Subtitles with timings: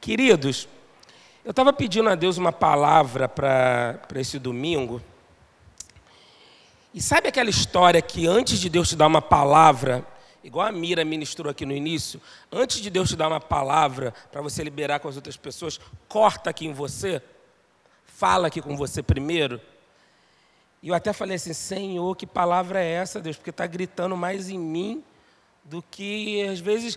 [0.00, 0.66] Queridos,
[1.44, 5.02] eu estava pedindo a Deus uma palavra para esse domingo.
[6.94, 10.02] E sabe aquela história que antes de Deus te dar uma palavra,
[10.42, 12.18] igual a Mira ministrou aqui no início,
[12.50, 15.78] antes de Deus te dar uma palavra para você liberar com as outras pessoas,
[16.08, 17.22] corta aqui em você,
[18.06, 19.60] fala aqui com você primeiro.
[20.82, 23.36] E eu até falei assim: Senhor, que palavra é essa, Deus?
[23.36, 25.04] Porque está gritando mais em mim
[25.62, 26.96] do que às vezes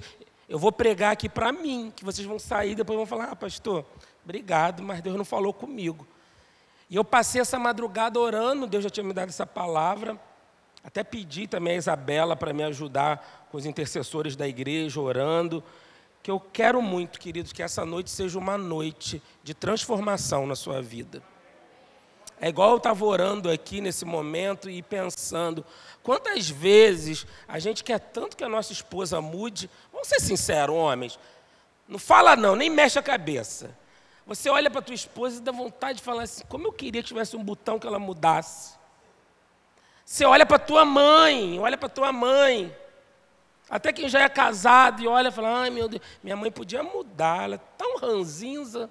[0.54, 3.36] eu vou pregar aqui para mim, que vocês vão sair e depois vão falar: ah,
[3.36, 3.84] pastor,
[4.24, 6.08] obrigado, mas Deus não falou comigo.
[6.88, 10.16] E eu passei essa madrugada orando, Deus já tinha me dado essa palavra.
[10.84, 15.64] Até pedi também a Isabela para me ajudar com os intercessores da igreja, orando.
[16.22, 20.84] Que eu quero muito, queridos, que essa noite seja uma noite de transformação na sua
[20.84, 21.24] vida.
[22.44, 25.66] É igual eu estava orando aqui nesse momento e pensando,
[26.02, 29.70] quantas vezes a gente quer tanto que a nossa esposa mude,
[30.04, 31.18] vamos ser sinceros, homens,
[31.88, 33.76] não fala não, nem mexe a cabeça.
[34.28, 37.08] Você olha para tua esposa e dá vontade de falar assim, como eu queria que
[37.08, 38.76] tivesse um botão que ela mudasse.
[40.06, 42.76] Você olha para tua mãe, olha para tua mãe.
[43.70, 46.84] Até quem já é casado e olha e fala, ai meu Deus, minha mãe podia
[46.84, 48.90] mudar, ela é tão ranzinza.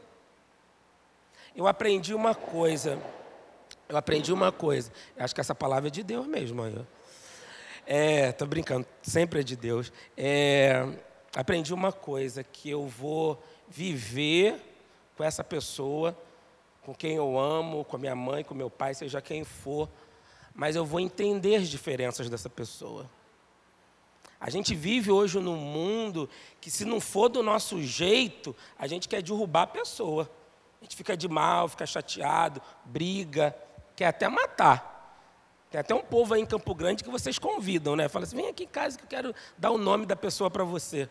[1.54, 2.98] Eu aprendi uma coisa,
[3.88, 4.90] eu aprendi uma coisa.
[5.14, 6.62] Eu acho que essa palavra é de Deus mesmo.
[6.62, 6.74] Aí.
[7.86, 9.92] É, tô brincando, sempre é de Deus.
[10.16, 10.86] É,
[11.34, 14.60] aprendi uma coisa, que eu vou viver
[15.16, 16.16] com essa pessoa,
[16.82, 19.88] com quem eu amo, com a minha mãe, com meu pai, seja quem for,
[20.54, 23.08] mas eu vou entender as diferenças dessa pessoa.
[24.40, 26.28] A gente vive hoje num mundo
[26.60, 30.28] que, se não for do nosso jeito, a gente quer derrubar a pessoa.
[30.80, 33.54] A gente fica de mal, fica chateado, briga
[34.02, 34.90] quer até matar.
[35.70, 38.08] Tem até um povo aí em Campo Grande que vocês convidam, né?
[38.08, 40.64] Fala assim: vem aqui em casa que eu quero dar o nome da pessoa para
[40.64, 41.08] você.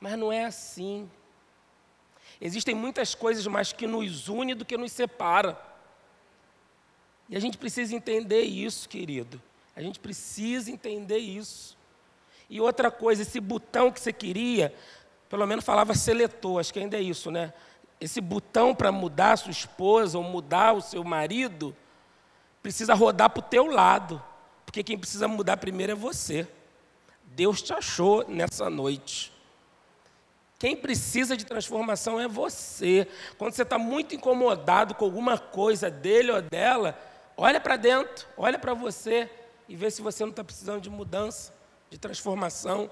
[0.00, 1.08] Mas não é assim.
[2.40, 5.60] Existem muitas coisas mais que nos une do que nos separa.
[7.28, 9.40] E a gente precisa entender isso, querido.
[9.76, 11.76] A gente precisa entender isso.
[12.48, 14.74] E outra coisa, esse botão que você queria,
[15.28, 17.52] pelo menos falava seletor, acho que ainda é isso, né?
[18.00, 21.76] esse botão para mudar a sua esposa ou mudar o seu marido,
[22.62, 24.22] precisa rodar para o teu lado,
[24.64, 26.48] porque quem precisa mudar primeiro é você.
[27.26, 29.32] Deus te achou nessa noite.
[30.60, 33.08] Quem precisa de transformação é você.
[33.38, 37.00] Quando você está muito incomodado com alguma coisa dele ou dela,
[37.34, 39.30] olha para dentro, olha para você
[39.66, 41.54] e vê se você não está precisando de mudança,
[41.88, 42.90] de transformação.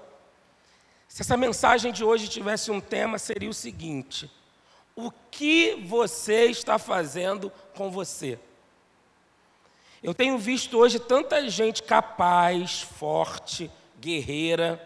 [1.07, 4.31] Se essa mensagem de hoje tivesse um tema, seria o seguinte:
[4.95, 8.39] o que você está fazendo com você.
[10.01, 13.69] Eu tenho visto hoje tanta gente capaz, forte,
[13.99, 14.83] guerreira,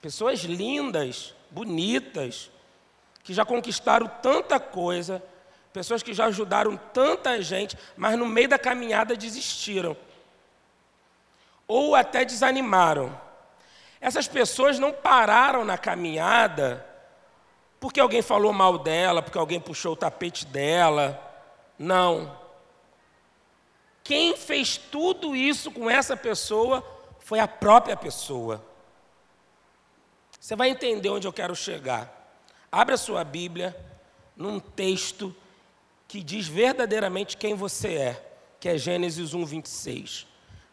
[0.00, 2.50] pessoas lindas, bonitas,
[3.24, 5.22] que já conquistaram tanta coisa,
[5.72, 9.96] pessoas que já ajudaram tanta gente, mas no meio da caminhada desistiram.
[11.66, 13.18] Ou até desanimaram.
[13.98, 16.86] Essas pessoas não pararam na caminhada
[17.80, 21.18] porque alguém falou mal dela, porque alguém puxou o tapete dela.
[21.78, 22.38] Não.
[24.04, 26.84] Quem fez tudo isso com essa pessoa
[27.18, 28.62] foi a própria pessoa.
[30.46, 32.40] Você vai entender onde eu quero chegar.
[32.70, 33.76] Abra a sua Bíblia
[34.36, 35.34] num texto
[36.06, 40.24] que diz verdadeiramente quem você é, que é Gênesis 1, 26.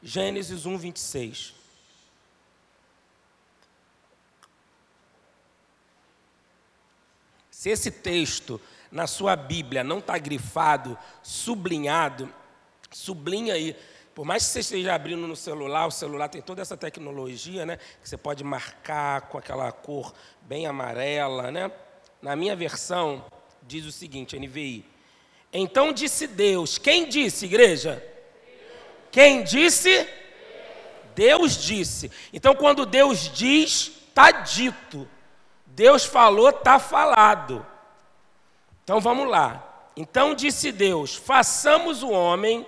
[0.04, 1.56] Gênesis 1, 26.
[7.50, 12.32] Se esse texto na sua Bíblia não está grifado, sublinhado,
[12.92, 13.76] sublinha aí.
[14.14, 17.78] Por mais que você esteja abrindo no celular, o celular tem toda essa tecnologia, né?
[18.02, 21.72] Que você pode marcar com aquela cor bem amarela, né?
[22.22, 23.26] Na minha versão,
[23.64, 24.86] diz o seguinte, NVI.
[25.52, 26.78] Então disse Deus.
[26.78, 28.04] Quem disse, igreja?
[29.12, 30.08] Quem disse?
[31.16, 32.12] Deus disse.
[32.32, 35.08] Então, quando Deus diz, está dito.
[35.66, 37.66] Deus falou, está falado.
[38.84, 39.92] Então vamos lá.
[39.96, 42.66] Então disse Deus: façamos o homem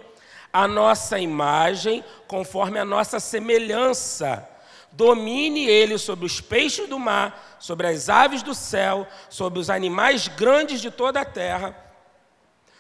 [0.56, 4.48] a nossa imagem, conforme a nossa semelhança.
[4.90, 10.30] Domine ele sobre os peixes do mar, sobre as aves do céu, sobre os animais
[10.30, 11.76] grandes de toda a terra,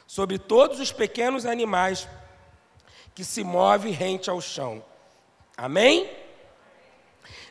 [0.08, 2.08] sobre todos os pequenos animais
[3.14, 4.82] que se movem rente ao chão.
[5.58, 6.10] Amém?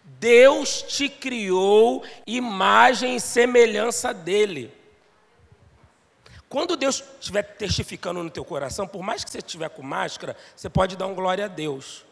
[0.03, 4.73] Deus te criou imagem e semelhança dele.
[6.55, 10.71] Quando Deus estiver testificando no teu coração, por mais que você estiver com máscara, você
[10.71, 12.05] pode dar um glória a Deus.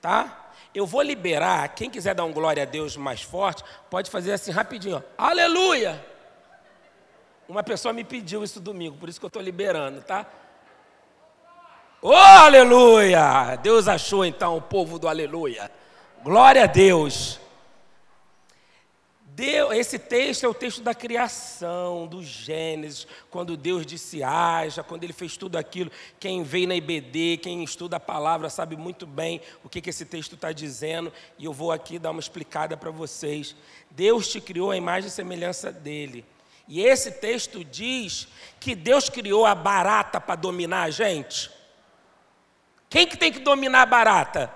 [0.00, 0.50] Tá?
[0.74, 4.50] Eu vou liberar, quem quiser dar um glória a Deus mais forte, pode fazer assim
[4.50, 4.96] rapidinho.
[4.96, 5.02] Ó.
[5.22, 6.02] Aleluia!
[7.46, 10.24] Uma pessoa me pediu isso domingo, por isso que eu estou liberando, tá?
[12.00, 13.56] Oh, aleluia!
[13.56, 15.70] Deus achou então o povo do aleluia.
[16.24, 17.38] Glória a Deus.
[19.36, 25.04] Deus, esse texto é o texto da criação, do Gênesis, quando Deus disse haja, quando
[25.04, 25.92] ele fez tudo aquilo.
[26.18, 30.06] Quem veio na IBD, quem estuda a palavra, sabe muito bem o que, que esse
[30.06, 33.54] texto está dizendo, e eu vou aqui dar uma explicada para vocês.
[33.90, 36.24] Deus te criou a imagem e semelhança dele.
[36.66, 38.28] E esse texto diz
[38.58, 41.50] que Deus criou a barata para dominar a gente.
[42.88, 44.50] Quem que tem que dominar a barata?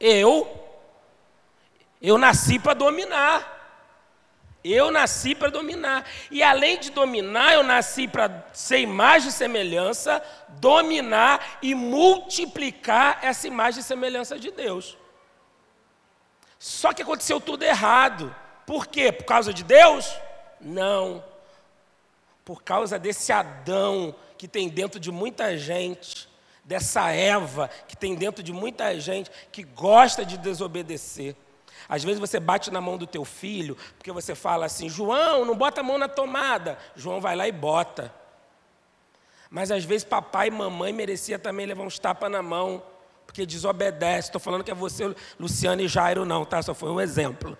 [0.00, 0.66] Eu.
[2.02, 3.57] Eu nasci para dominar.
[4.62, 6.04] Eu nasci para dominar.
[6.30, 13.46] E além de dominar, eu nasci para ser imagem e semelhança, dominar e multiplicar essa
[13.46, 14.96] imagem e semelhança de Deus.
[16.58, 18.34] Só que aconteceu tudo errado.
[18.66, 19.12] Por quê?
[19.12, 20.12] Por causa de Deus?
[20.60, 21.24] Não.
[22.44, 26.28] Por causa desse Adão que tem dentro de muita gente,
[26.64, 31.34] dessa Eva que tem dentro de muita gente que gosta de desobedecer.
[31.88, 35.56] Às vezes você bate na mão do teu filho, porque você fala assim: João, não
[35.56, 36.78] bota a mão na tomada.
[36.94, 38.14] João vai lá e bota.
[39.50, 42.82] Mas às vezes papai e mamãe merecia também levar uns tapas na mão,
[43.26, 44.28] porque desobedece.
[44.28, 46.60] Estou falando que é você, Luciano e Jairo, não, tá?
[46.60, 47.56] Só foi um exemplo.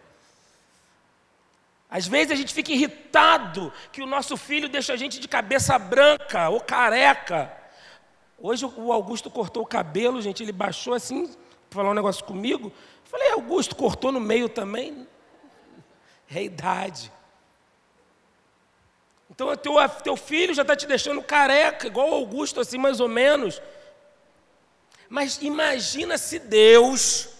[1.90, 5.78] Às vezes a gente fica irritado que o nosso filho deixa a gente de cabeça
[5.78, 7.50] branca ou careca.
[8.38, 11.26] Hoje o Augusto cortou o cabelo, gente, ele baixou assim,
[11.70, 12.70] para falar um negócio comigo.
[13.08, 15.06] Falei, Augusto, cortou no meio também?
[16.30, 17.10] É idade.
[19.30, 23.62] Então, teu, teu filho já está te deixando careca, igual Augusto, assim, mais ou menos.
[25.08, 27.30] Mas imagina se Deus.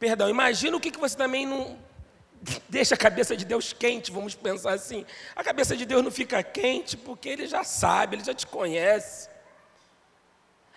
[0.00, 1.78] Perdão, imagina o que, que você também não.
[2.68, 5.06] Deixa a cabeça de Deus quente, vamos pensar assim.
[5.36, 9.28] A cabeça de Deus não fica quente porque Ele já sabe, Ele já te conhece.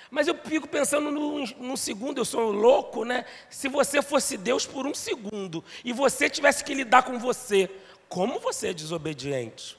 [0.09, 3.25] Mas eu fico pensando num, segundo, eu sou louco, né?
[3.49, 7.69] Se você fosse Deus por um segundo e você tivesse que lidar com você,
[8.07, 9.77] como você é desobediente?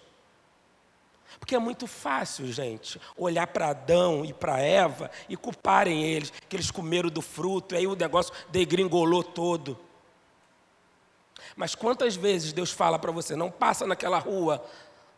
[1.41, 6.55] Porque é muito fácil, gente, olhar para Adão e para Eva e culparem eles, que
[6.55, 9.77] eles comeram do fruto, e aí o negócio degringolou todo.
[11.57, 14.65] Mas quantas vezes Deus fala para você, não passa naquela rua,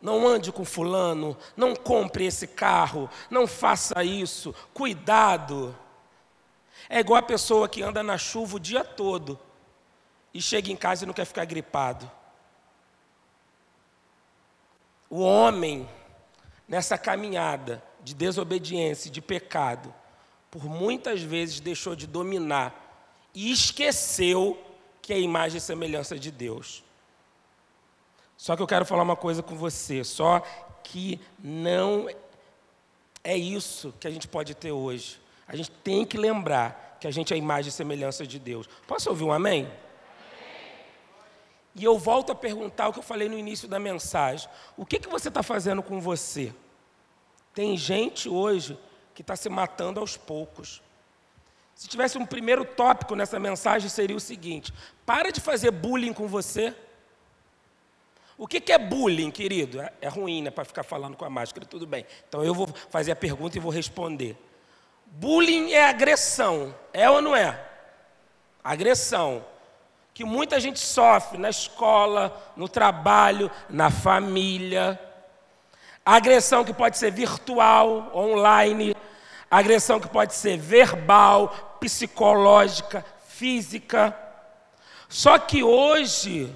[0.03, 5.73] não ande com fulano, não compre esse carro, não faça isso, cuidado.
[6.89, 9.39] É igual a pessoa que anda na chuva o dia todo
[10.33, 12.11] e chega em casa e não quer ficar gripado.
[15.09, 15.87] O homem,
[16.67, 19.95] nessa caminhada de desobediência, de pecado,
[20.51, 24.61] por muitas vezes deixou de dominar e esqueceu
[25.01, 26.83] que é a imagem e semelhança de Deus.
[28.43, 30.41] Só que eu quero falar uma coisa com você, só
[30.83, 32.09] que não
[33.23, 35.17] é isso que a gente pode ter hoje.
[35.47, 38.67] A gente tem que lembrar que a gente é a imagem e semelhança de Deus.
[38.85, 39.61] Posso ouvir um amém?
[39.61, 39.73] amém?
[41.73, 44.49] E eu volto a perguntar o que eu falei no início da mensagem.
[44.75, 46.53] O que, que você está fazendo com você?
[47.53, 48.77] Tem gente hoje
[49.15, 50.83] que está se matando aos poucos.
[51.73, 54.73] Se tivesse um primeiro tópico nessa mensagem, seria o seguinte:
[55.05, 56.75] para de fazer bullying com você.
[58.43, 59.79] O que, é bullying, querido?
[59.79, 60.51] É, é ruim, né?
[60.51, 62.05] Para ficar falando com a máscara, tudo bem.
[62.27, 64.35] Então eu vou fazer a pergunta e vou responder.
[65.05, 67.57] Bullying é agressão, é ou não é?
[68.61, 69.45] Agressão.
[70.13, 74.99] Que muita gente sofre na escola, no trabalho, na família.
[76.05, 78.93] Agressão que pode ser virtual, online.
[79.49, 84.13] Agressão que pode ser verbal, psicológica, física.
[85.07, 86.53] Só que hoje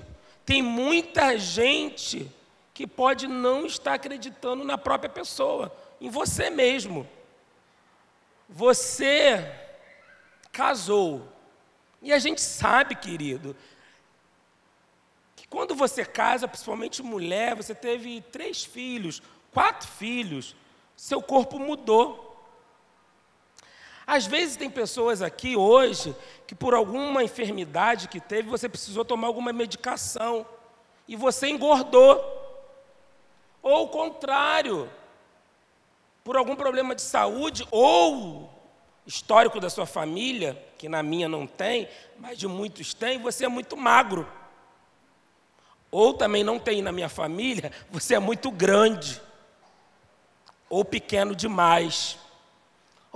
[0.47, 2.31] tem muita gente
[2.73, 7.05] que pode não estar acreditando na própria pessoa, em você mesmo.
[8.47, 9.53] Você
[10.53, 11.27] casou.
[12.01, 13.57] E a gente sabe, querido,
[15.35, 20.55] que quando você casa, principalmente mulher, você teve três filhos, quatro filhos,
[20.95, 22.26] seu corpo mudou.
[24.07, 26.15] Às vezes tem pessoas aqui hoje
[26.47, 30.45] que por alguma enfermidade que teve, você precisou tomar alguma medicação
[31.05, 32.23] e você engordou.
[33.61, 34.89] Ou o contrário,
[36.23, 38.49] por algum problema de saúde ou
[39.05, 43.49] histórico da sua família, que na minha não tem, mas de muitos tem, você é
[43.49, 44.25] muito magro.
[45.91, 49.21] Ou também não tem na minha família, você é muito grande.
[50.69, 52.17] Ou pequeno demais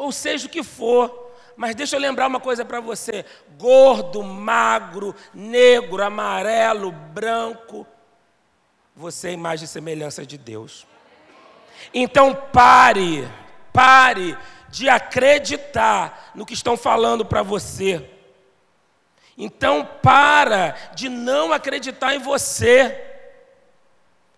[0.01, 1.31] ou seja o que for.
[1.55, 3.23] Mas deixa eu lembrar uma coisa para você:
[3.57, 7.85] gordo, magro, negro, amarelo, branco,
[8.95, 10.87] você é imagem e semelhança de Deus.
[11.93, 13.27] Então pare,
[13.71, 14.35] pare
[14.69, 18.09] de acreditar no que estão falando para você.
[19.37, 23.07] Então para de não acreditar em você.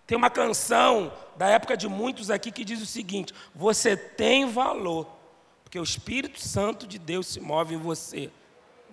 [0.06, 5.13] Tem uma canção da época de muitos aqui que diz o seguinte: você tem valor,
[5.74, 8.30] porque o Espírito Santo de Deus se move em você.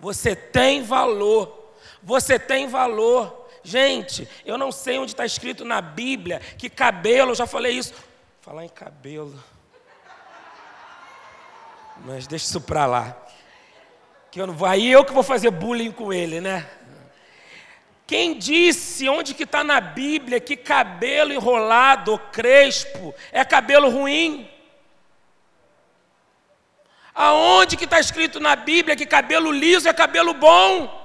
[0.00, 1.72] Você tem valor,
[2.02, 3.46] você tem valor.
[3.62, 7.94] Gente, eu não sei onde está escrito na Bíblia que cabelo, eu já falei isso.
[8.40, 9.40] Falar em cabelo.
[11.98, 13.16] Mas deixa isso para lá.
[14.28, 16.68] Que eu não vou, aí eu que vou fazer bullying com ele, né?
[18.08, 24.51] Quem disse onde que está na Bíblia que cabelo enrolado, crespo, é cabelo ruim?
[27.14, 31.00] Aonde que está escrito na Bíblia que cabelo liso é cabelo bom?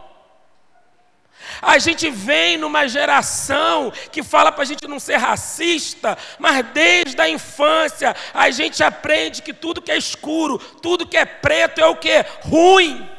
[1.62, 7.20] A gente vem numa geração que fala para a gente não ser racista, mas desde
[7.20, 11.86] a infância a gente aprende que tudo que é escuro, tudo que é preto é
[11.86, 12.26] o que?
[12.42, 13.18] Ruim.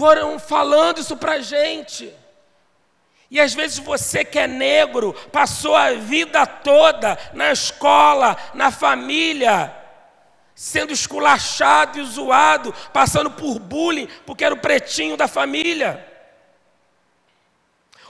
[0.00, 2.10] foram falando isso para a gente.
[3.30, 9.72] E às vezes você que é negro, passou a vida toda na escola, na família,
[10.52, 16.04] sendo esculachado e zoado, passando por bullying, porque era o pretinho da família.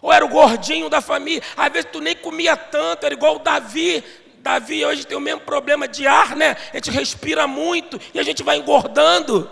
[0.01, 1.43] Ou era o gordinho da família.
[1.55, 4.03] Às vezes tu nem comia tanto, era igual o Davi.
[4.39, 6.57] Davi hoje tem o mesmo problema de ar, né?
[6.73, 9.51] A gente respira muito e a gente vai engordando.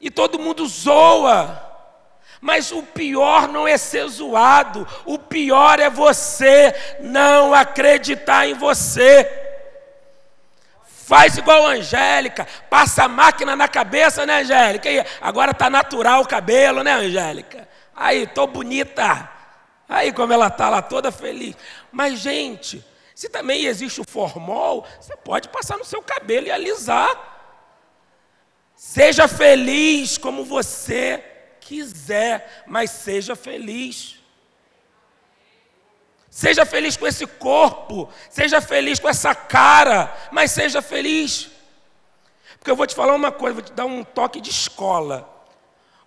[0.00, 1.65] E todo mundo zoa.
[2.46, 9.28] Mas o pior não é ser zoado, o pior é você não acreditar em você.
[10.84, 14.88] Faz igual a Angélica, passa a máquina na cabeça, né, Angélica?
[14.88, 17.68] E agora tá natural o cabelo, né, Angélica?
[17.96, 19.28] Aí, tô bonita.
[19.88, 21.56] Aí como ela tá lá toda feliz.
[21.90, 27.10] Mas gente, se também existe o formol, você pode passar no seu cabelo e alisar.
[28.76, 31.32] Seja feliz como você
[31.66, 34.16] quiser, mas seja feliz.
[36.30, 41.50] Seja feliz com esse corpo, seja feliz com essa cara, mas seja feliz.
[42.58, 45.28] Porque eu vou te falar uma coisa, vou te dar um toque de escola.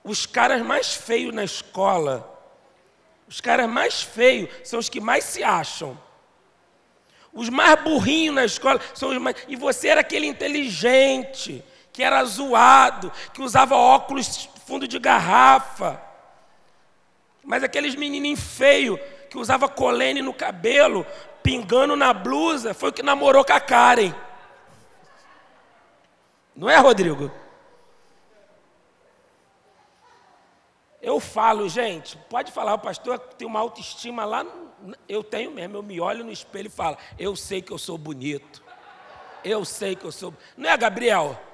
[0.03, 2.29] Os caras mais feios na escola,
[3.27, 5.99] os caras mais feios são os que mais se acham.
[7.33, 9.35] Os mais burrinhos na escola são os mais.
[9.47, 15.99] E você era aquele inteligente, que era zoado, que usava óculos fundo de garrafa.
[17.43, 21.03] Mas aqueles menininhos feios que usava colene no cabelo,
[21.41, 24.13] pingando na blusa, foi o que namorou com a Karen.
[26.55, 27.31] Não é, Rodrigo?
[31.01, 34.45] Eu falo, gente, pode falar, o pastor tem uma autoestima lá,
[35.07, 37.97] eu tenho mesmo, eu me olho no espelho e falo, eu sei que eu sou
[37.97, 38.63] bonito.
[39.43, 40.31] Eu sei que eu sou.
[40.55, 41.48] Não é, Gabriel?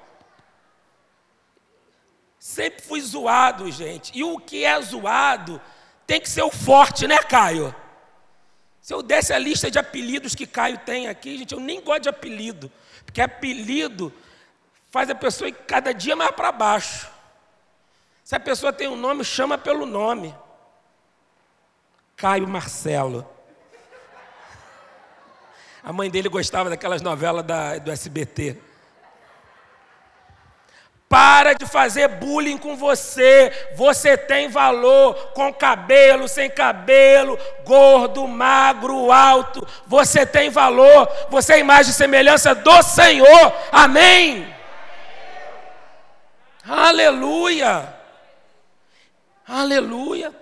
[2.46, 4.16] Sempre fui zoado, gente.
[4.16, 5.60] E o que é zoado
[6.06, 7.74] tem que ser o forte, né, Caio?
[8.80, 12.02] Se eu desse a lista de apelidos que Caio tem aqui, gente, eu nem gosto
[12.02, 12.70] de apelido.
[13.04, 14.14] Porque apelido
[14.92, 17.10] faz a pessoa ir cada dia mais para baixo.
[18.22, 20.32] Se a pessoa tem um nome, chama pelo nome.
[22.16, 23.28] Caio Marcelo.
[25.82, 28.56] A mãe dele gostava daquelas novelas da, do SBT.
[31.08, 33.52] Para de fazer bullying com você.
[33.76, 39.66] Você tem valor com cabelo, sem cabelo, gordo, magro, alto.
[39.86, 41.08] Você tem valor.
[41.30, 43.52] Você é imagem e semelhança do Senhor.
[43.70, 44.52] Amém.
[46.68, 47.94] Aleluia.
[49.46, 50.34] Aleluia.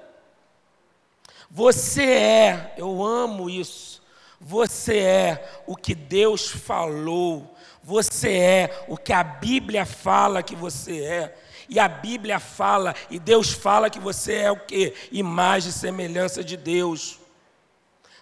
[1.50, 4.02] Você é, eu amo isso.
[4.40, 7.53] Você é o que Deus falou
[7.84, 11.38] você é o que a Bíblia fala que você é.
[11.68, 14.94] E a Bíblia fala, e Deus fala que você é o que?
[15.12, 17.18] Imagem e semelhança de Deus.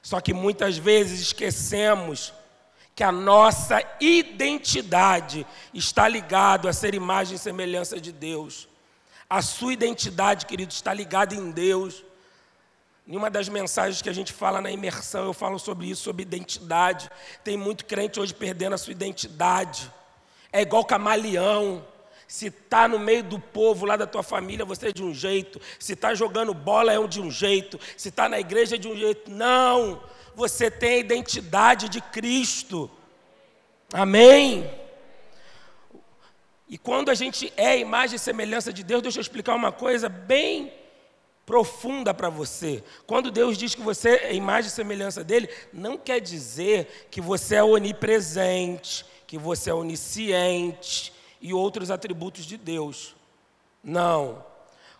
[0.02, 2.35] Só que muitas vezes esquecemos
[2.92, 8.69] que a nossa identidade está ligada a ser imagem e semelhança de Deus.
[9.31, 12.04] A sua identidade, querido, está ligada em Deus.
[13.07, 16.23] Em uma das mensagens que a gente fala na imersão, eu falo sobre isso, sobre
[16.23, 17.11] identidade.
[17.43, 19.91] Tem muito crente hoje perdendo a sua identidade.
[20.53, 21.85] É igual camaleão.
[22.29, 25.61] Se está no meio do povo lá da tua família, você é de um jeito.
[25.79, 27.79] Se está jogando bola, é de um jeito.
[27.97, 29.31] Se está na igreja, é de um jeito.
[29.31, 30.01] Não!
[30.35, 32.91] Você tem a identidade de Cristo.
[33.93, 34.71] Amém?
[36.69, 40.09] E quando a gente é imagem e semelhança de Deus, deixa eu explicar uma coisa
[40.09, 40.73] bem
[41.45, 42.83] profunda para você.
[43.07, 47.57] Quando Deus diz que você é imagem e semelhança dele, não quer dizer que você
[47.57, 53.15] é onipresente, que você é onisciente e outros atributos de Deus.
[53.83, 54.45] Não.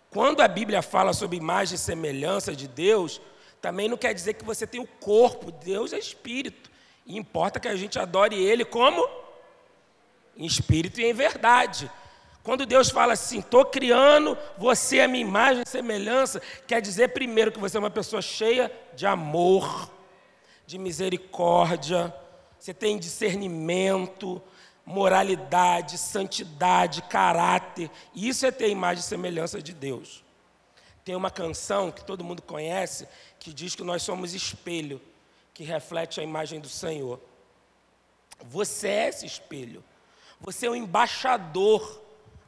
[0.09, 3.21] Quando a Bíblia fala sobre imagem e semelhança de Deus,
[3.61, 6.69] também não quer dizer que você tem o corpo, Deus é espírito.
[7.05, 9.07] E importa que a gente adore ele como
[10.35, 11.89] em espírito e em verdade.
[12.43, 17.53] Quando Deus fala assim, estou criando você a minha imagem e semelhança, quer dizer primeiro
[17.53, 19.89] que você é uma pessoa cheia de amor,
[20.67, 22.13] de misericórdia,
[22.59, 24.41] você tem discernimento,
[24.85, 27.89] moralidade, santidade, caráter.
[28.13, 30.23] Isso é ter imagem e semelhança de Deus.
[31.05, 33.07] Tem uma canção que todo mundo conhece
[33.39, 35.01] que diz que nós somos espelho,
[35.53, 37.21] que reflete a imagem do Senhor.
[38.41, 39.83] Você é esse espelho.
[40.41, 42.02] Você é o embaixador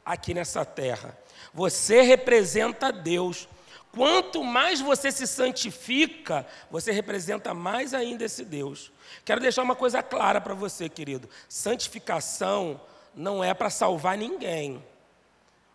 [0.06, 1.18] aqui nessa terra.
[1.52, 3.48] Você representa Deus.
[3.92, 8.92] Quanto mais você se santifica, você representa mais ainda esse Deus.
[9.24, 12.80] Quero deixar uma coisa clara para você, querido: santificação
[13.14, 14.84] não é para salvar ninguém.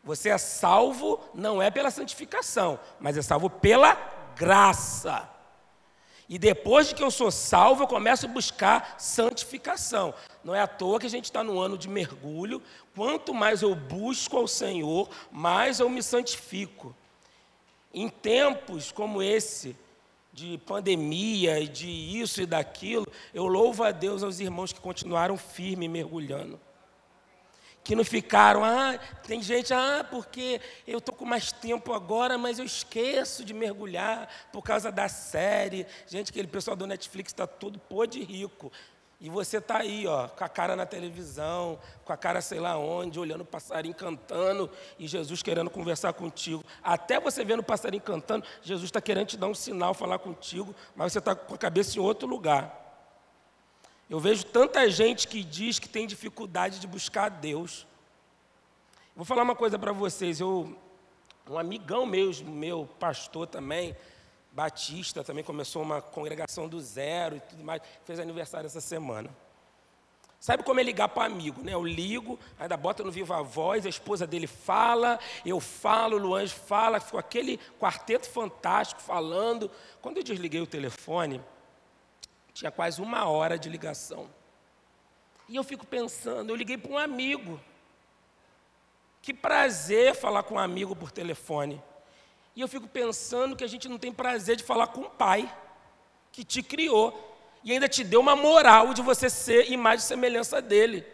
[0.03, 3.95] Você é salvo não é pela santificação, mas é salvo pela
[4.35, 5.29] graça.
[6.31, 10.13] E depois de que eu sou salvo, eu começo a buscar santificação.
[10.43, 12.61] Não é à toa que a gente está no ano de mergulho.
[12.95, 16.95] Quanto mais eu busco ao Senhor, mais eu me santifico.
[17.93, 19.75] Em tempos como esse,
[20.33, 25.37] de pandemia e de isso e daquilo, eu louvo a Deus aos irmãos que continuaram
[25.37, 26.59] firmes mergulhando
[27.83, 32.59] que não ficaram, ah, tem gente, ah, porque eu estou com mais tempo agora, mas
[32.59, 35.87] eu esqueço de mergulhar por causa da série.
[36.07, 38.71] Gente, aquele pessoal do Netflix está todo pô de rico.
[39.23, 42.75] E você está aí, ó, com a cara na televisão, com a cara sei lá
[42.75, 46.63] onde, olhando o passarinho cantando e Jesus querendo conversar contigo.
[46.83, 50.73] Até você vendo o passarinho cantando, Jesus está querendo te dar um sinal, falar contigo,
[50.95, 52.79] mas você está com a cabeça em outro lugar.
[54.09, 57.85] Eu vejo tanta gente que diz que tem dificuldade de buscar Deus.
[59.15, 60.39] Vou falar uma coisa para vocês.
[60.39, 60.75] Eu,
[61.47, 63.95] um amigão meu, meu pastor também,
[64.51, 69.29] Batista, também começou uma congregação do zero e tudo mais, fez aniversário essa semana.
[70.41, 71.73] Sabe como é ligar para amigo, né?
[71.73, 76.99] Eu ligo, ainda bota no viva voz, a esposa dele fala, eu falo, o fala,
[76.99, 79.69] ficou aquele quarteto fantástico falando.
[80.01, 81.39] Quando eu desliguei o telefone,
[82.53, 84.27] tinha quase uma hora de ligação.
[85.47, 87.59] E eu fico pensando, eu liguei para um amigo.
[89.21, 91.79] Que prazer falar com um amigo por telefone.
[92.55, 95.51] E eu fico pensando que a gente não tem prazer de falar com um pai
[96.31, 97.27] que te criou
[97.63, 101.05] e ainda te deu uma moral de você ser imagem e semelhança dele.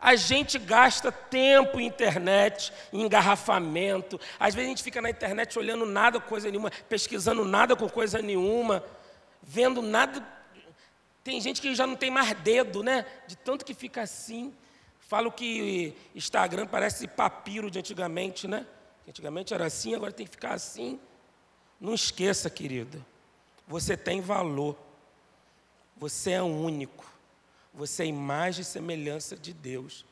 [0.00, 4.20] A gente gasta tempo em internet, em engarrafamento.
[4.38, 8.20] Às vezes a gente fica na internet olhando nada coisa nenhuma, pesquisando nada com coisa
[8.20, 8.84] nenhuma
[9.42, 10.26] vendo nada.
[11.24, 13.04] Tem gente que já não tem mais dedo, né?
[13.26, 14.54] De tanto que fica assim.
[15.00, 18.66] Falo que Instagram parece papiro de antigamente, né?
[19.08, 20.98] Antigamente era assim, agora tem que ficar assim.
[21.80, 23.04] Não esqueça, querido.
[23.66, 24.76] Você tem valor.
[25.96, 27.04] Você é único.
[27.74, 30.04] Você é imagem e semelhança de Deus.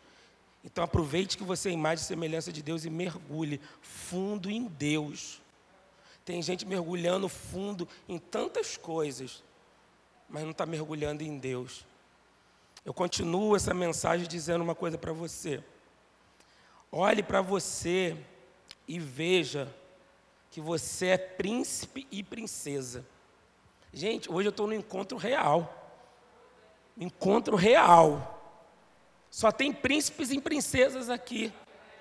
[0.64, 5.40] Então aproveite que você é imagem e semelhança de Deus e mergulhe fundo em Deus.
[6.24, 9.42] Tem gente mergulhando fundo em tantas coisas,
[10.28, 11.84] mas não está mergulhando em Deus.
[12.84, 15.62] Eu continuo essa mensagem dizendo uma coisa para você.
[16.92, 18.16] Olhe para você
[18.90, 19.72] e veja
[20.50, 23.06] que você é príncipe e princesa.
[23.92, 26.02] Gente, hoje eu estou no encontro real.
[26.98, 28.42] Encontro real.
[29.30, 31.52] Só tem príncipes e princesas aqui.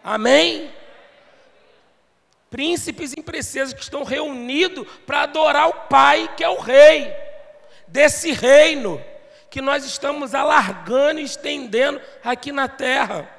[0.04, 0.73] Amém?
[2.49, 7.13] príncipes e princesas que estão reunidos para adorar o Pai, que é o Rei
[7.88, 8.99] desse reino
[9.52, 13.38] que nós estamos alargando e estendendo aqui na terra.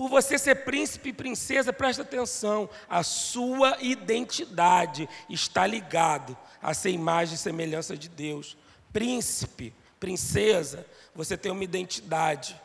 [0.00, 6.88] Por você ser príncipe e princesa, presta atenção, a sua identidade está ligado a ser
[6.88, 8.56] imagem e semelhança de Deus.
[8.94, 12.58] Príncipe, princesa, você tem uma identidade.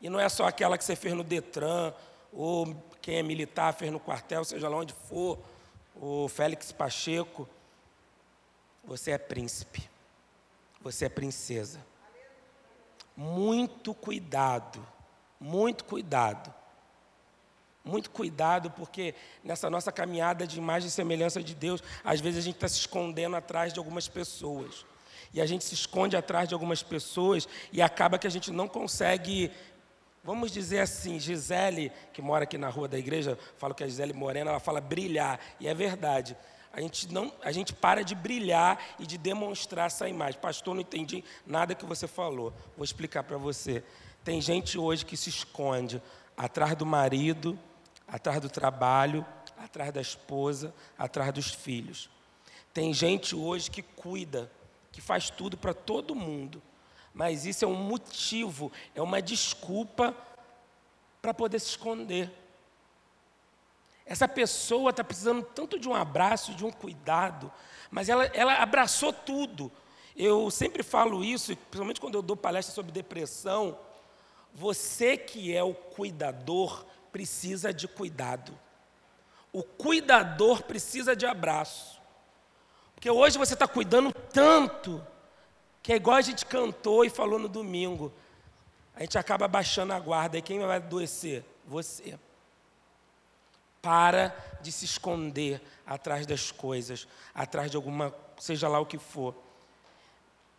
[0.00, 1.92] E não é só aquela que você fez no Detran,
[2.32, 5.38] ou quem é militar fez no quartel, seja lá onde for,
[5.94, 7.46] o Félix Pacheco,
[8.82, 9.86] você é príncipe,
[10.80, 11.78] você é princesa.
[13.14, 14.82] Muito cuidado,
[15.38, 16.58] muito cuidado.
[17.84, 22.42] Muito cuidado, porque nessa nossa caminhada de imagem e semelhança de Deus, às vezes a
[22.42, 24.84] gente está se escondendo atrás de algumas pessoas.
[25.32, 28.68] E a gente se esconde atrás de algumas pessoas e acaba que a gente não
[28.68, 29.50] consegue
[30.22, 34.12] Vamos dizer assim, Gisele, que mora aqui na rua da igreja, falo que a Gisele
[34.12, 36.36] Morena, ela fala brilhar, e é verdade.
[36.72, 40.38] A gente, não, a gente para de brilhar e de demonstrar essa imagem.
[40.38, 42.52] Pastor, não entendi nada que você falou.
[42.76, 43.82] Vou explicar para você.
[44.22, 46.02] Tem gente hoje que se esconde
[46.36, 47.58] atrás do marido,
[48.10, 49.24] atrás do trabalho,
[49.56, 52.10] atrás da esposa, atrás dos filhos.
[52.74, 54.50] Tem gente hoje que cuida,
[54.92, 56.60] que faz tudo para todo mundo,
[57.14, 60.14] mas isso é um motivo, é uma desculpa
[61.22, 62.30] para poder se esconder.
[64.04, 67.52] Essa pessoa está precisando tanto de um abraço, de um cuidado,
[67.90, 69.70] mas ela, ela abraçou tudo.
[70.16, 73.78] Eu sempre falo isso, principalmente quando eu dou palestra sobre depressão.
[74.52, 78.56] Você que é o cuidador precisa de cuidado.
[79.52, 82.00] O cuidador precisa de abraço.
[82.94, 85.04] Porque hoje você está cuidando tanto,
[85.82, 88.12] que é igual a gente cantou e falou no domingo.
[88.94, 90.36] A gente acaba baixando a guarda.
[90.36, 91.44] E quem vai adoecer?
[91.66, 92.18] Você.
[93.80, 99.34] Para de se esconder atrás das coisas, atrás de alguma, seja lá o que for.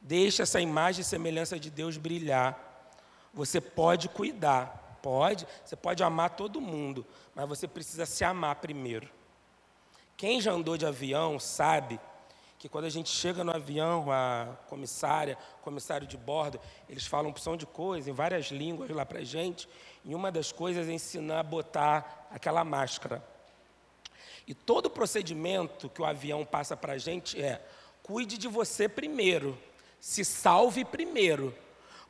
[0.01, 2.57] Deixa essa imagem e semelhança de Deus brilhar.
[3.31, 9.09] Você pode cuidar, Pode, você pode amar todo mundo, mas você precisa se amar primeiro.
[10.15, 11.99] Quem já andou de avião sabe
[12.59, 17.57] que quando a gente chega no avião, a comissária, comissário de bordo, eles falam opção
[17.57, 19.67] de coisa em várias línguas lá para gente,
[20.05, 23.23] e uma das coisas é ensinar a botar aquela máscara.
[24.45, 27.59] E todo o procedimento que o avião passa para a gente é:
[28.03, 29.57] cuide de você primeiro,
[29.99, 31.57] se salve primeiro,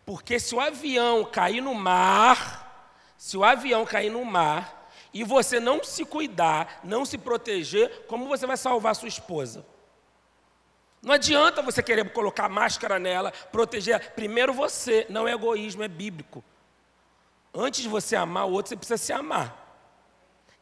[0.05, 2.60] porque se o avião cair no mar,
[3.21, 8.27] se o avião cair no mar e você não se cuidar, não se proteger, como
[8.27, 9.63] você vai salvar sua esposa?
[11.03, 14.13] Não adianta você querer colocar máscara nela, proteger.
[14.13, 16.43] Primeiro você, não é egoísmo, é bíblico.
[17.53, 19.55] Antes de você amar o outro, você precisa se amar.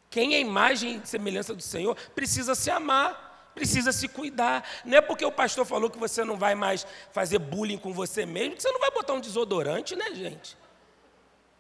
[0.09, 4.67] Quem é imagem e semelhança do Senhor precisa se amar, precisa se cuidar.
[4.83, 8.25] Não é porque o pastor falou que você não vai mais fazer bullying com você
[8.25, 10.57] mesmo, que você não vai botar um desodorante, né, gente?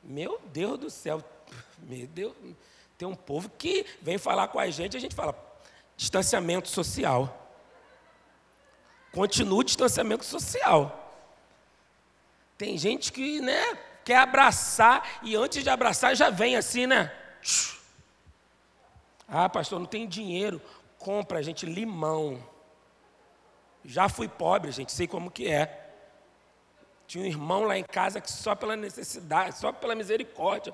[0.03, 1.23] Meu Deus do céu,
[1.79, 2.33] meu Deus,
[2.97, 5.35] tem um povo que vem falar com a gente, a gente fala
[5.95, 7.35] distanciamento social.
[9.11, 10.95] Continua o distanciamento social.
[12.57, 17.11] Tem gente que, né, quer abraçar e antes de abraçar já vem assim, né?
[19.27, 20.61] Ah, pastor, não tem dinheiro.
[20.97, 22.43] Compra, gente, limão.
[23.85, 25.78] Já fui pobre, gente, sei como que é.
[27.09, 30.71] Tinha um irmão lá em casa que só pela necessidade, só pela misericórdia.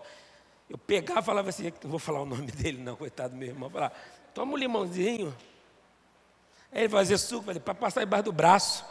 [0.70, 3.48] Eu pegava e falava assim, não vou falar o nome dele não, coitado do meu
[3.48, 3.70] irmão.
[3.70, 3.94] Falar,
[4.34, 5.34] toma um limãozinho.
[6.74, 8.84] Aí ele fazia suco, para passar embaixo do braço.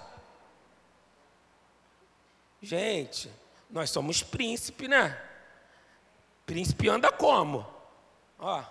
[2.63, 3.31] Gente,
[3.69, 5.21] nós somos príncipe, né?
[6.47, 7.67] Príncipe anda como?
[8.39, 8.65] Ó,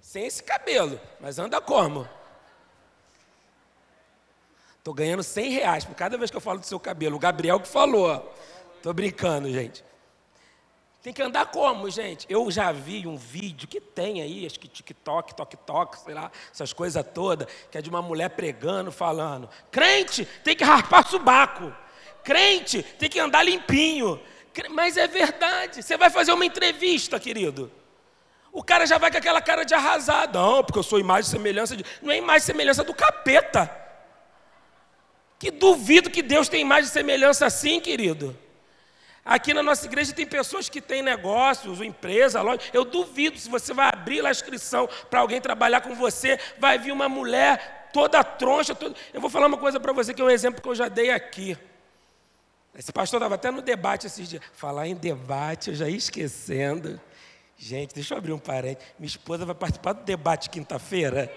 [0.00, 2.08] sem esse cabelo, mas anda como?
[4.86, 7.16] Estou ganhando 100 reais por cada vez que eu falo do seu cabelo.
[7.16, 8.32] O Gabriel que falou.
[8.76, 9.84] Estou brincando, gente.
[11.02, 12.24] Tem que andar como, gente?
[12.30, 16.72] Eu já vi um vídeo que tem aí, acho que TikTok, TokTok, sei lá, essas
[16.72, 21.74] coisas todas, que é de uma mulher pregando, falando: crente tem que raspar subaco,
[22.22, 24.20] crente tem que andar limpinho.
[24.70, 25.82] Mas é verdade.
[25.82, 27.72] Você vai fazer uma entrevista, querido.
[28.52, 30.38] O cara já vai com aquela cara de arrasado.
[30.38, 31.84] Não, porque eu sou imagem e semelhança de.
[32.00, 33.84] Não é imagem e semelhança do capeta.
[35.38, 38.36] Que duvido que Deus tem mais de semelhança assim, querido.
[39.24, 42.60] Aqui na nossa igreja tem pessoas que têm negócios, empresa, loja.
[42.72, 46.78] Eu duvido, se você vai abrir lá a inscrição para alguém trabalhar com você, vai
[46.78, 48.74] vir uma mulher toda troncha.
[48.74, 48.94] Toda...
[49.12, 51.10] Eu vou falar uma coisa para você que é um exemplo que eu já dei
[51.10, 51.58] aqui.
[52.78, 54.42] Esse pastor estava até no debate esses dias.
[54.52, 57.00] Falar em debate, eu já ia esquecendo.
[57.58, 58.92] Gente, deixa eu abrir um parênteses.
[58.98, 61.32] Minha esposa vai participar do debate quinta-feira.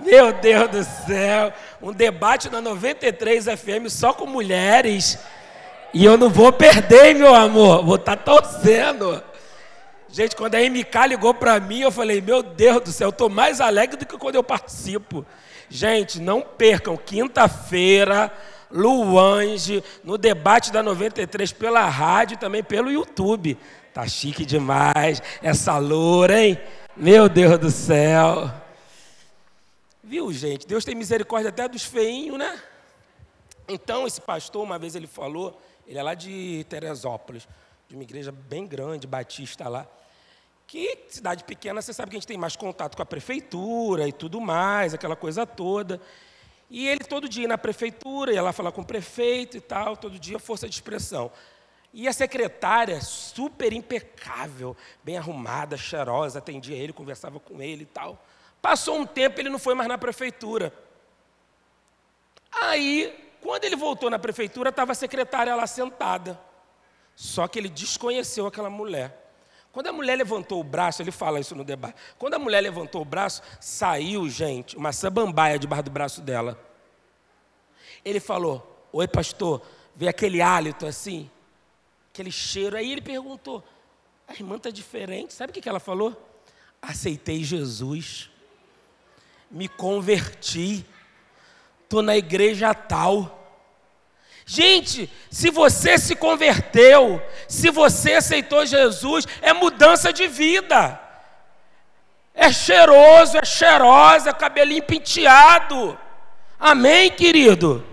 [0.00, 5.18] Meu Deus do céu, um debate na 93 FM só com mulheres.
[5.92, 9.22] E eu não vou perder, meu amor, vou estar tá torcendo.
[10.10, 13.28] Gente, quando a MK ligou para mim, eu falei: Meu Deus do céu, eu estou
[13.28, 15.24] mais alegre do que quando eu participo.
[15.68, 18.32] Gente, não percam, quinta-feira,
[18.70, 23.56] Luange, no debate da 93 pela rádio e também pelo YouTube.
[23.92, 26.58] Tá chique demais, essa loura, hein?
[26.96, 28.63] Meu Deus do céu.
[30.14, 30.64] Viu, gente?
[30.64, 32.62] Deus tem misericórdia até dos feinhos, né?
[33.66, 37.48] Então, esse pastor, uma vez ele falou, ele é lá de Teresópolis,
[37.88, 39.88] de uma igreja bem grande, batista lá.
[40.68, 44.12] Que cidade pequena, você sabe que a gente tem mais contato com a prefeitura e
[44.12, 46.00] tudo mais, aquela coisa toda.
[46.70, 49.96] E ele todo dia ia na prefeitura, ia lá falar com o prefeito e tal,
[49.96, 51.28] todo dia força de expressão.
[51.92, 58.24] E a secretária, super impecável, bem arrumada, cheirosa, atendia ele, conversava com ele e tal.
[58.64, 60.72] Passou um tempo, ele não foi mais na prefeitura.
[62.50, 66.40] Aí, quando ele voltou na prefeitura, estava a secretária lá sentada.
[67.14, 69.36] Só que ele desconheceu aquela mulher.
[69.70, 71.94] Quando a mulher levantou o braço, ele fala isso no debate.
[72.18, 76.58] Quando a mulher levantou o braço, saiu, gente, uma sabambaia debaixo do braço dela.
[78.02, 79.60] Ele falou: Oi, pastor,
[79.94, 81.30] vê aquele hálito assim,
[82.10, 82.78] aquele cheiro.
[82.78, 83.62] Aí ele perguntou:
[84.26, 85.34] A irmã está diferente.
[85.34, 86.16] Sabe o que ela falou?
[86.80, 88.30] Aceitei Jesus,
[89.50, 90.84] me converti,
[91.82, 93.40] estou na igreja tal.
[94.46, 101.00] Gente, se você se converteu, se você aceitou Jesus, é mudança de vida.
[102.34, 105.98] É cheiroso, é cheirosa, cabelinho penteado.
[106.58, 107.84] Amém, querido?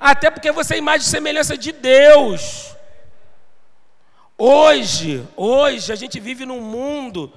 [0.00, 2.74] Até porque você é imagem e semelhança de Deus.
[4.36, 7.32] Hoje, hoje a gente vive num mundo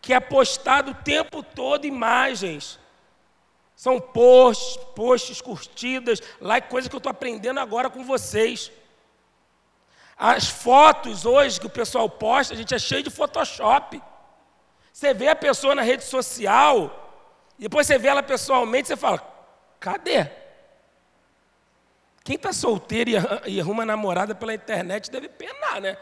[0.00, 2.78] que é postado o tempo todo imagens.
[3.78, 8.72] São posts, posts, curtidas, like, coisas que eu estou aprendendo agora com vocês.
[10.16, 14.02] As fotos hoje que o pessoal posta, a gente é cheio de Photoshop.
[14.92, 17.22] Você vê a pessoa na rede social,
[17.56, 19.22] depois você vê ela pessoalmente, você fala:
[19.78, 20.28] cadê?
[22.24, 23.10] Quem está solteiro
[23.46, 25.96] e arruma namorada pela internet deve penar, né?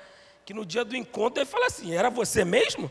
[0.47, 2.91] Que no dia do encontro ele fala assim: era você mesmo?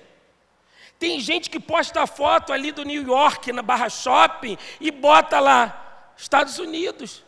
[0.98, 6.14] Tem gente que posta foto ali do New York na Barra Shopping e bota lá
[6.18, 7.24] Estados Unidos.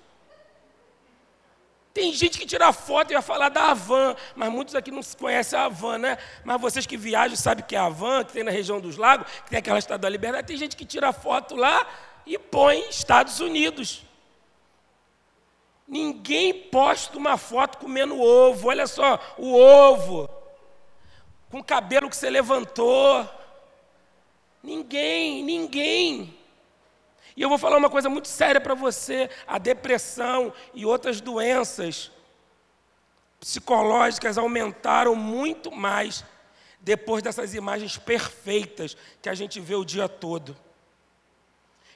[1.94, 5.58] Tem gente que tira foto e vai falar da Havan, mas muitos aqui não conhecem
[5.58, 6.18] a Havan, né?
[6.46, 9.26] Mas vocês que viajam sabem que é a Havan, que tem na região dos lagos,
[9.44, 10.46] que tem aquela Estado da Liberdade.
[10.46, 11.88] Tem gente que tira foto lá
[12.24, 14.04] e põe Estados Unidos.
[15.88, 20.30] Ninguém posta uma foto comendo ovo, olha só, o ovo,
[21.50, 23.28] com o cabelo que você levantou.
[24.68, 26.38] Ninguém, ninguém.
[27.38, 32.12] E eu vou falar uma coisa muito séria para você: a depressão e outras doenças
[33.40, 36.26] psicológicas aumentaram muito mais
[36.82, 40.58] depois dessas imagens perfeitas que a gente vê o dia todo.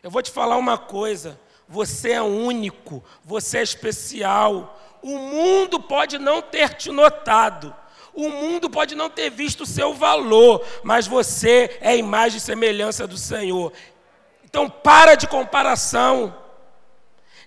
[0.01, 4.81] Eu vou te falar uma coisa: você é único, você é especial.
[5.01, 7.75] O mundo pode não ter te notado,
[8.13, 12.41] o mundo pode não ter visto o seu valor, mas você é a imagem e
[12.41, 13.71] semelhança do Senhor.
[14.43, 16.35] Então, para de comparação.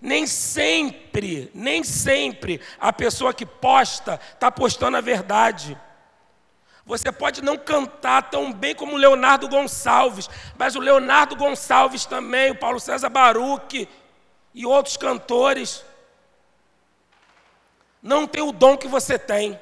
[0.00, 5.78] Nem sempre, nem sempre a pessoa que posta está postando a verdade.
[6.84, 12.50] Você pode não cantar tão bem como o Leonardo Gonçalves, mas o Leonardo Gonçalves também,
[12.50, 13.88] o Paulo César Baruch
[14.52, 15.82] e outros cantores,
[18.02, 19.58] não tem o dom que você tem.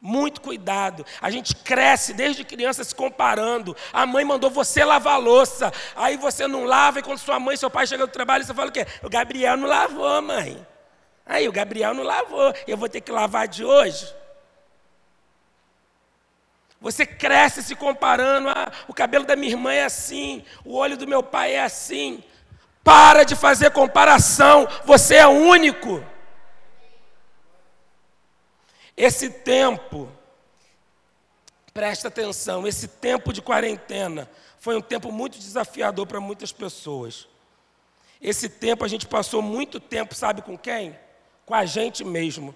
[0.00, 1.04] Muito cuidado.
[1.20, 3.76] A gente cresce desde criança se comparando.
[3.92, 5.72] A mãe mandou você lavar a louça.
[5.96, 8.54] Aí você não lava, e quando sua mãe e seu pai chegam do trabalho, você
[8.54, 8.86] fala o quê?
[9.02, 10.64] O Gabriel não lavou, mãe.
[11.26, 12.54] Aí o Gabriel não lavou.
[12.66, 14.14] Eu vou ter que lavar de hoje.
[16.80, 18.48] Você cresce se comparando.
[18.48, 20.44] Ah, o cabelo da minha irmã é assim.
[20.64, 22.22] O olho do meu pai é assim.
[22.84, 24.68] Para de fazer comparação.
[24.84, 26.02] Você é único.
[28.98, 30.10] Esse tempo,
[31.72, 37.28] presta atenção, esse tempo de quarentena foi um tempo muito desafiador para muitas pessoas.
[38.20, 40.98] Esse tempo a gente passou muito tempo, sabe com quem?
[41.46, 42.52] Com a gente mesmo.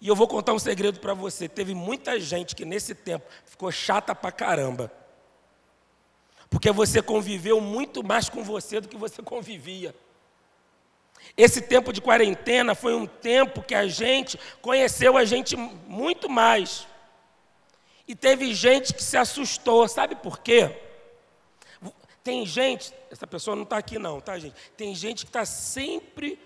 [0.00, 3.70] E eu vou contar um segredo para você: teve muita gente que nesse tempo ficou
[3.70, 4.90] chata pra caramba.
[6.50, 9.94] Porque você conviveu muito mais com você do que você convivia.
[11.36, 16.86] Esse tempo de quarentena foi um tempo que a gente conheceu a gente muito mais.
[18.06, 20.76] E teve gente que se assustou, sabe por quê?
[22.22, 24.54] Tem gente, essa pessoa não está aqui não, tá gente?
[24.76, 26.38] Tem gente que está sempre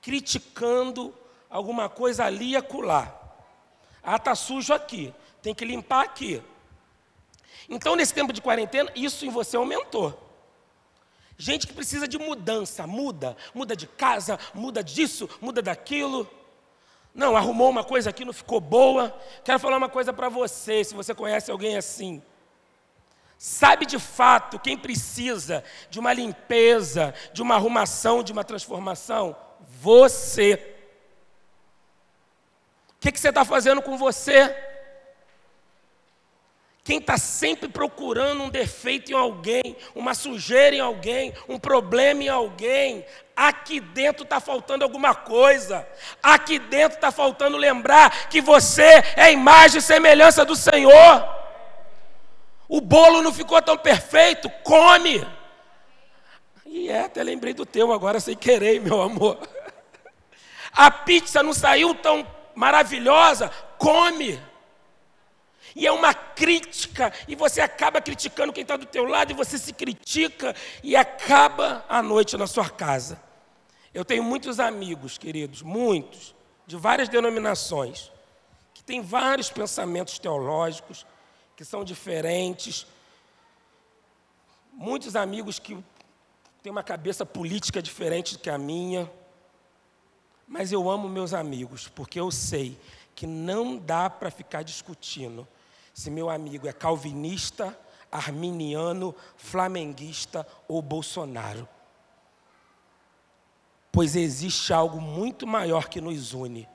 [0.00, 1.14] criticando
[1.48, 3.18] alguma coisa ali e acolá.
[4.02, 6.42] Ah, está sujo aqui, tem que limpar aqui.
[7.68, 10.21] Então, nesse tempo de quarentena, isso em você aumentou.
[11.36, 16.28] Gente que precisa de mudança, muda, muda de casa, muda disso, muda daquilo.
[17.14, 19.16] Não, arrumou uma coisa aqui, não ficou boa.
[19.44, 22.22] Quero falar uma coisa para você, se você conhece alguém assim.
[23.36, 29.36] Sabe de fato quem precisa de uma limpeza, de uma arrumação, de uma transformação?
[29.80, 30.76] Você.
[32.90, 34.71] O que, que você está fazendo com você?
[36.84, 42.28] Quem está sempre procurando um defeito em alguém, uma sujeira em alguém, um problema em
[42.28, 45.86] alguém, aqui dentro está faltando alguma coisa.
[46.20, 51.24] Aqui dentro está faltando lembrar que você é imagem e semelhança do Senhor.
[52.68, 55.24] O bolo não ficou tão perfeito, come.
[56.66, 59.38] E é, até lembrei do teu agora sem querer, meu amor.
[60.72, 64.40] A pizza não saiu tão maravilhosa, come.
[65.74, 69.56] E é uma crítica, e você acaba criticando quem está do teu lado, e você
[69.58, 73.20] se critica, e acaba a noite na sua casa.
[73.94, 76.34] Eu tenho muitos amigos, queridos, muitos,
[76.66, 78.10] de várias denominações,
[78.72, 81.06] que têm vários pensamentos teológicos,
[81.56, 82.86] que são diferentes.
[84.72, 85.76] Muitos amigos que
[86.62, 89.10] têm uma cabeça política diferente do que a minha.
[90.46, 92.78] Mas eu amo meus amigos, porque eu sei
[93.14, 95.46] que não dá para ficar discutindo
[95.92, 97.78] se meu amigo é calvinista,
[98.10, 101.68] arminiano, flamenguista ou Bolsonaro.
[103.90, 106.68] Pois existe algo muito maior que nos une,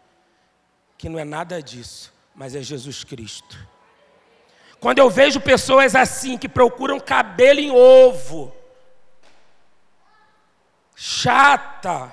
[0.97, 3.57] que não é nada disso, mas é Jesus Cristo.
[4.79, 8.53] Quando eu vejo pessoas assim que procuram cabelo em ovo,
[10.95, 12.11] chata,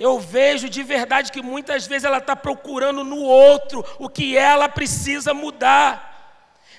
[0.00, 4.66] eu vejo de verdade que muitas vezes ela está procurando no outro o que ela
[4.66, 6.08] precisa mudar.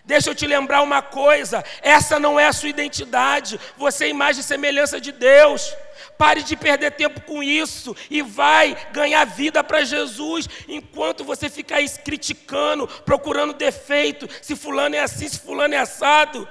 [0.03, 4.41] Deixa eu te lembrar uma coisa: essa não é a sua identidade, você é imagem
[4.41, 5.71] e semelhança de Deus.
[6.17, 11.75] Pare de perder tempo com isso e vai ganhar vida para Jesus, enquanto você ficar
[11.75, 16.49] aí criticando, procurando defeito, se fulano é assim, se fulano é assado.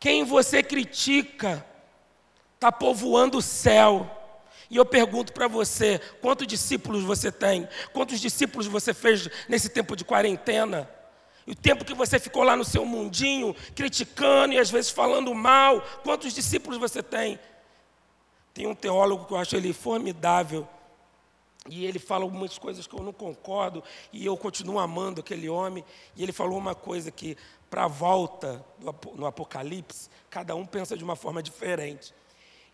[0.00, 1.64] Quem você critica
[2.54, 4.17] está povoando o céu.
[4.70, 7.68] E eu pergunto para você: quantos discípulos você tem?
[7.92, 10.88] Quantos discípulos você fez nesse tempo de quarentena?
[11.46, 15.34] E o tempo que você ficou lá no seu mundinho, criticando e às vezes falando
[15.34, 17.40] mal, quantos discípulos você tem?
[18.52, 20.68] Tem um teólogo que eu acho ele formidável,
[21.66, 25.84] e ele fala algumas coisas que eu não concordo, e eu continuo amando aquele homem.
[26.14, 27.36] E ele falou uma coisa que,
[27.70, 28.62] para a volta
[29.14, 32.12] no Apocalipse, cada um pensa de uma forma diferente.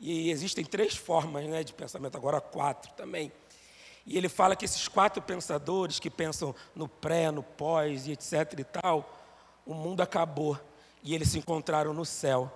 [0.06, 3.32] E existem três formas né, de pensamento, agora quatro também.
[4.04, 8.54] E ele fala que esses quatro pensadores que pensam no pré, no pós e etc
[8.58, 9.18] e tal,
[9.64, 10.60] o mundo acabou
[11.02, 12.52] e eles se encontraram no céu.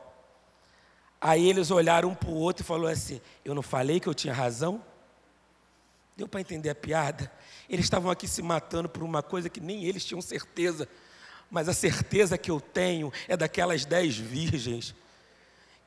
[1.19, 4.15] Aí eles olharam um para o outro e falaram assim: Eu não falei que eu
[4.15, 4.85] tinha razão?
[6.19, 7.33] Deu para entender a piada?
[7.67, 10.87] Eles estavam aqui se matando por uma coisa que nem eles tinham certeza,
[11.51, 14.95] mas a certeza que eu tenho é daquelas dez virgens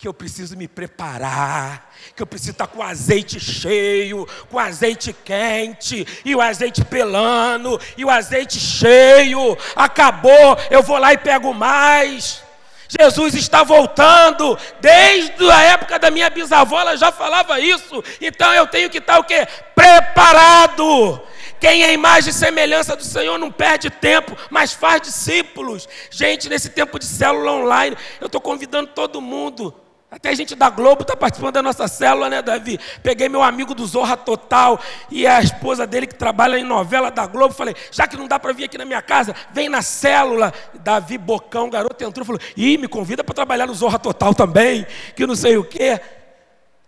[0.02, 4.60] que eu preciso me preparar, que eu preciso estar com o azeite cheio, com o
[4.60, 9.56] azeite quente, e o azeite pelando, e o azeite cheio.
[9.76, 12.42] Acabou, eu vou lá e pego mais.
[12.90, 18.04] Jesus está voltando, desde a época da minha bisavó, ela já falava isso.
[18.20, 19.48] Então eu tenho que estar o quê?
[19.76, 21.22] Preparado.
[21.60, 25.88] Quem é imagem e semelhança do Senhor não perde tempo, mas faz discípulos.
[26.10, 29.72] Gente, nesse tempo de célula online, eu estou convidando todo mundo
[30.12, 32.78] até a gente da Globo está participando da nossa célula, né, Davi?
[33.02, 34.78] Peguei meu amigo do Zorra Total
[35.10, 37.54] e a esposa dele que trabalha em novela da Globo.
[37.54, 40.54] Falei, já que não dá para vir aqui na minha casa, vem na célula.
[40.74, 44.86] Davi Bocão, garoto, entrou e falou: Ih, me convida para trabalhar no Zorra Total também,
[45.16, 46.02] que não sei o quê.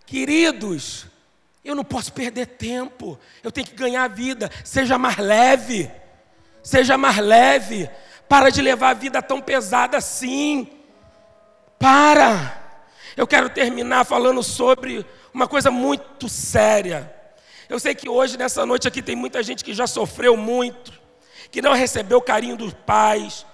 [0.04, 1.06] Queridos,
[1.64, 4.50] eu não posso perder tempo, eu tenho que ganhar vida.
[4.62, 5.90] Seja mais leve,
[6.62, 7.88] seja mais leve.
[8.28, 10.68] Para de levar a vida tão pesada assim.
[11.78, 12.63] Para.
[13.16, 17.12] Eu quero terminar falando sobre uma coisa muito séria.
[17.68, 20.92] Eu sei que hoje, nessa noite aqui, tem muita gente que já sofreu muito,
[21.50, 23.46] que não recebeu o carinho dos pais,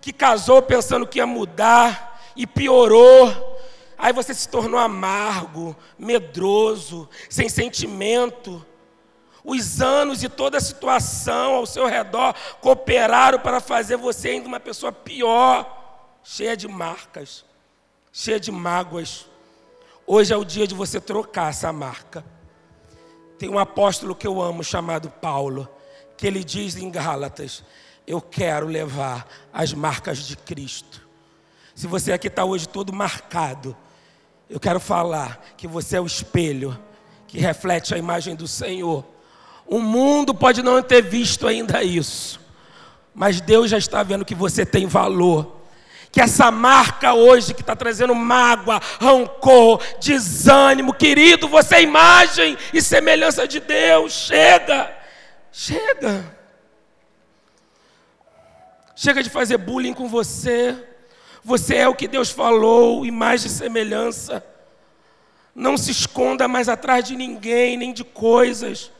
[0.00, 3.56] que casou pensando que ia mudar e piorou.
[3.96, 8.64] Aí você se tornou amargo, medroso, sem sentimento.
[9.42, 14.60] Os anos e toda a situação ao seu redor cooperaram para fazer você ainda uma
[14.60, 17.47] pessoa pior, cheia de marcas
[18.20, 19.26] cheia de mágoas.
[20.04, 22.24] Hoje é o dia de você trocar essa marca.
[23.38, 25.68] Tem um apóstolo que eu amo chamado Paulo,
[26.16, 27.62] que ele diz em Gálatas:
[28.04, 31.06] Eu quero levar as marcas de Cristo.
[31.76, 33.76] Se você aqui está hoje todo marcado,
[34.50, 36.76] eu quero falar que você é o espelho
[37.28, 39.04] que reflete a imagem do Senhor.
[39.64, 42.40] O mundo pode não ter visto ainda isso,
[43.14, 45.57] mas Deus já está vendo que você tem valor
[46.10, 52.80] que essa marca hoje que está trazendo mágoa, rancor, desânimo, querido, você é imagem e
[52.80, 54.12] semelhança de Deus.
[54.12, 54.90] Chega,
[55.52, 56.36] chega.
[58.96, 60.76] Chega de fazer bullying com você.
[61.44, 64.44] Você é o que Deus falou, imagem e semelhança.
[65.54, 68.90] Não se esconda mais atrás de ninguém, nem de coisas.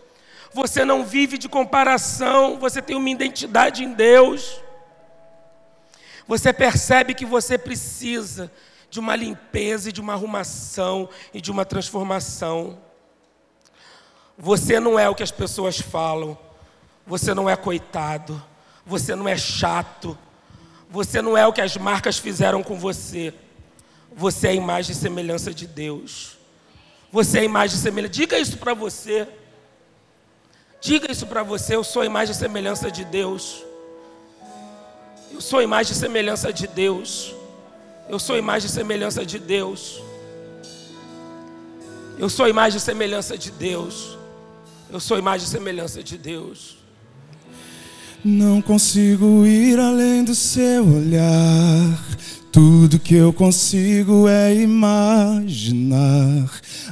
[0.53, 4.61] Você não vive de comparação, você tem uma identidade em Deus.
[6.29, 8.53] Você percebe que você precisa
[8.91, 12.79] de uma limpeza e de uma arrumação e de uma transformação.
[14.37, 16.39] Você não é o que as pessoas falam.
[17.07, 18.41] Você não é coitado.
[18.85, 20.17] Você não é chato.
[20.91, 23.33] Você não é o que as marcas fizeram com você.
[24.15, 26.37] Você é a imagem e semelhança de Deus.
[27.11, 28.13] Você é a imagem e semelhança.
[28.13, 29.27] Diga isso para você.
[30.79, 31.75] Diga isso para você.
[31.75, 33.65] Eu sou a imagem e semelhança de Deus.
[35.33, 37.35] Eu sou imagem e semelhança de Deus.
[38.09, 40.03] Eu sou imagem e semelhança de Deus.
[42.19, 44.19] Eu sou imagem e semelhança de Deus.
[44.91, 46.79] Eu sou imagem e semelhança de Deus.
[48.25, 52.05] Não consigo ir além do seu olhar.
[52.51, 56.51] Tudo que eu consigo é imaginar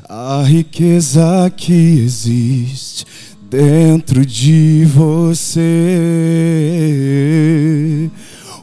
[0.09, 3.05] a riqueza que existe
[3.51, 5.63] dentro de você.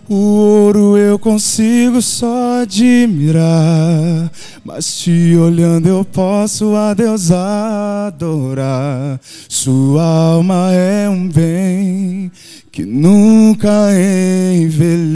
[0.10, 4.30] O ouro eu consigo só admirar,
[4.66, 9.18] mas te olhando eu posso a Deus adorar.
[9.47, 12.30] Sua alma é um bem
[12.70, 13.70] que nunca
[14.54, 15.16] envelhecerá.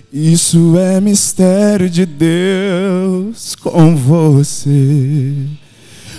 [0.13, 5.31] Isso é mistério de Deus com você.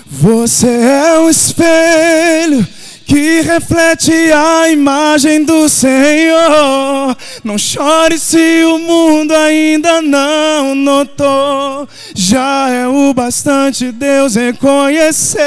[0.06, 2.66] Você é um espelho
[3.04, 7.14] que reflete a imagem do Senhor.
[7.44, 11.86] Não chore se o mundo ainda não notou.
[12.14, 15.42] Já é o bastante Deus reconhecer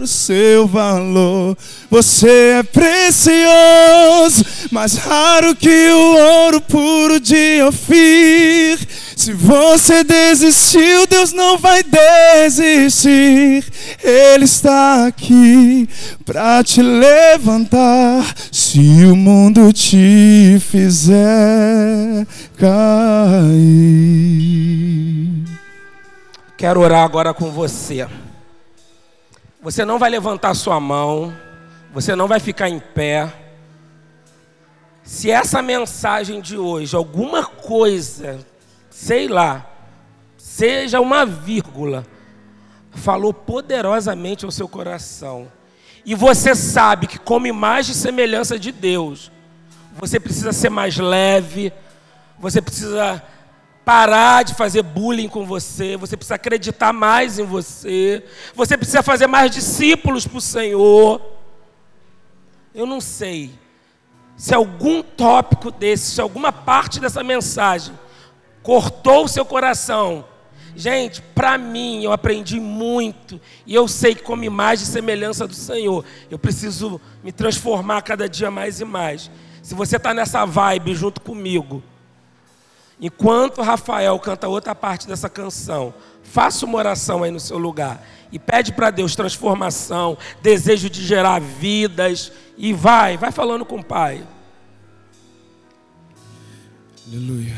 [0.00, 1.56] o seu valor.
[1.90, 8.78] Você é precioso, mais raro que o ouro puro de Ofir.
[9.16, 13.64] Se você desistiu, Deus não vai desistir.
[14.04, 15.88] Ele está aqui
[16.26, 18.34] para te levantar.
[18.52, 22.26] Se o mundo te fizer
[22.58, 23.48] cair.
[26.56, 28.06] Quero orar agora com você.
[29.62, 31.47] Você não vai levantar sua mão.
[31.92, 33.32] Você não vai ficar em pé.
[35.02, 38.38] Se essa mensagem de hoje, alguma coisa,
[38.90, 39.66] sei lá,
[40.36, 42.06] seja uma vírgula,
[42.92, 45.50] falou poderosamente ao seu coração,
[46.04, 49.30] e você sabe que, como imagem e semelhança de Deus,
[49.94, 51.72] você precisa ser mais leve,
[52.38, 53.22] você precisa
[53.84, 58.22] parar de fazer bullying com você, você precisa acreditar mais em você,
[58.54, 61.20] você precisa fazer mais discípulos para o Senhor.
[62.78, 63.50] Eu não sei
[64.36, 67.92] se algum tópico desse, se alguma parte dessa mensagem
[68.62, 70.24] cortou o seu coração.
[70.76, 75.56] Gente, para mim, eu aprendi muito e eu sei que, como imagem e semelhança do
[75.56, 79.28] Senhor, eu preciso me transformar cada dia mais e mais.
[79.60, 81.82] Se você está nessa vibe junto comigo,
[83.00, 88.00] enquanto Rafael canta outra parte dessa canção, faça uma oração aí no seu lugar
[88.32, 93.84] e pede para Deus transformação, desejo de gerar vidas e vai, vai falando com o
[93.84, 94.22] Pai.
[97.06, 97.56] Aleluia.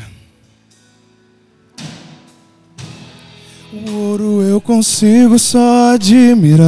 [3.73, 6.67] O ouro eu consigo só admirar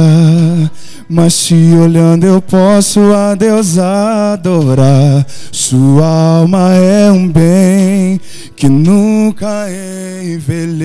[1.14, 5.24] mas te olhando eu posso a Deus adorar.
[5.52, 6.04] Sua
[6.38, 8.20] alma é um bem
[8.56, 9.66] que nunca
[10.24, 10.80] envelhecerá.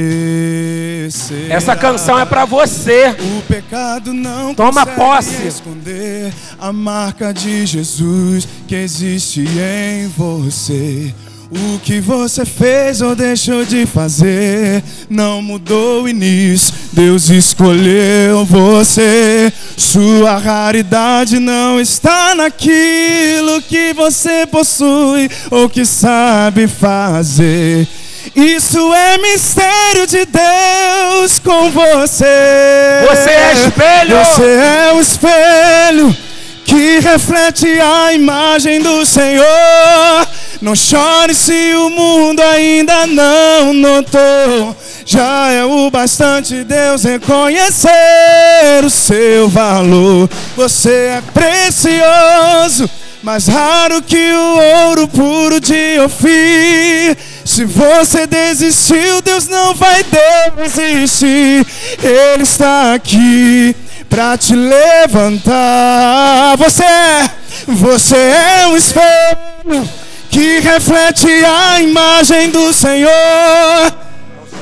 [1.56, 3.16] Essa canção é para você.
[3.38, 5.48] O pecado não toma posse.
[5.48, 11.12] esconder a marca de Jesus que existe em você.
[11.52, 19.52] O que você fez ou deixou de fazer não mudou e nisso Deus escolheu você.
[19.80, 27.88] Sua raridade não está naquilo que você possui ou que sabe fazer.
[28.36, 32.26] Isso é mistério de Deus com você.
[33.10, 34.18] Você é espelho.
[34.18, 36.18] Você é o espelho
[36.66, 40.28] que reflete a imagem do Senhor.
[40.62, 44.76] Não chore se o mundo ainda não notou.
[45.12, 47.90] Já é o bastante Deus reconhecer
[48.86, 50.30] o seu valor.
[50.56, 52.88] Você é precioso,
[53.24, 57.18] mais raro que o ouro puro de Ofir.
[57.44, 60.06] Se você desistiu, Deus não vai
[60.76, 61.66] desistir.
[62.04, 63.76] Ele está aqui
[64.08, 66.56] para te levantar.
[66.56, 67.32] Você é,
[67.68, 69.90] você é um espelho
[70.30, 74.09] que reflete a imagem do Senhor.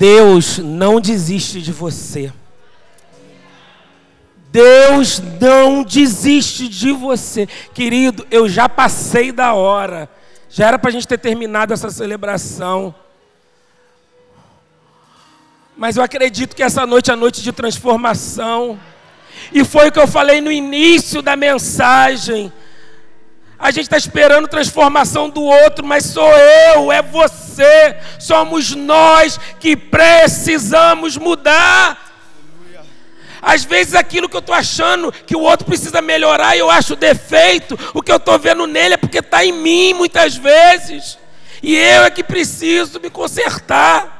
[0.00, 2.32] Deus não desiste de você.
[4.50, 7.46] Deus não desiste de você.
[7.74, 10.08] Querido, eu já passei da hora.
[10.48, 12.94] Já era para a gente ter terminado essa celebração.
[15.76, 18.80] Mas eu acredito que essa noite é a noite de transformação.
[19.52, 22.50] E foi o que eu falei no início da mensagem.
[23.60, 29.76] A gente está esperando transformação do outro, mas sou eu, é você, somos nós que
[29.76, 32.10] precisamos mudar.
[33.42, 37.78] Às vezes aquilo que eu estou achando que o outro precisa melhorar, eu acho defeito,
[37.92, 41.18] o que eu estou vendo nele é porque está em mim muitas vezes.
[41.62, 44.18] E eu é que preciso me consertar.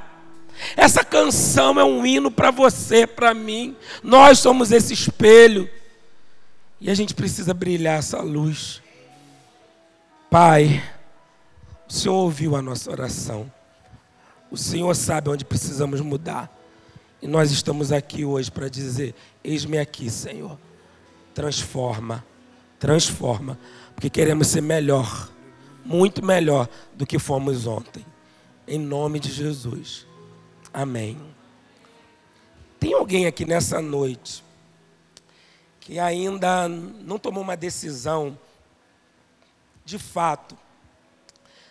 [0.76, 3.74] Essa canção é um hino para você, para mim.
[4.03, 5.68] Nós somos esse espelho.
[6.78, 8.82] E a gente precisa brilhar essa luz.
[10.31, 10.81] Pai,
[11.89, 13.53] o Senhor ouviu a nossa oração.
[14.49, 16.49] O Senhor sabe onde precisamos mudar.
[17.20, 19.12] E nós estamos aqui hoje para dizer:
[19.43, 20.57] Eis-me aqui, Senhor.
[21.35, 22.24] Transforma,
[22.78, 23.59] transforma,
[23.93, 25.28] porque queremos ser melhor,
[25.85, 28.07] muito melhor do que fomos ontem.
[28.68, 30.07] Em nome de Jesus.
[30.72, 31.20] Amém.
[32.78, 34.45] Tem alguém aqui nessa noite
[35.81, 38.39] que ainda não tomou uma decisão
[39.91, 40.57] de fato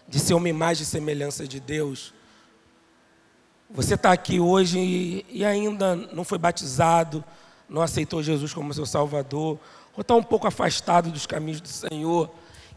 [0.05, 2.13] de ser uma imagem e semelhança de Deus?
[3.69, 7.23] Você está aqui hoje e, ainda não foi batizado,
[7.69, 9.57] não aceitou Jesus como seu Salvador,
[9.95, 12.29] ou está um pouco afastado dos caminhos do Senhor.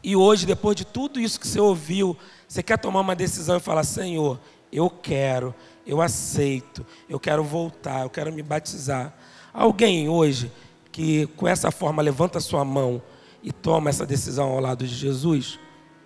[0.02, 2.16] E hoje, depois de tudo isso que você ouviu,
[2.46, 4.38] você quer tomar uma decisão e falar: Senhor,
[4.70, 9.12] eu quero, eu aceito, eu quero voltar, eu quero me batizar.
[9.52, 10.52] Alguém hoje
[10.92, 13.02] que com essa forma levanta sua mão
[13.42, 15.58] e toma essa decisão ao lado de Jesus?